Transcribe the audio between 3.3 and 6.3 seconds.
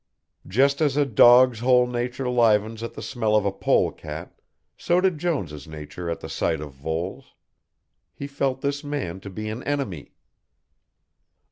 of a pole cat, so did Jones' nature at the